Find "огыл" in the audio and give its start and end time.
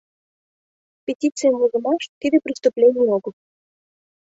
3.15-3.33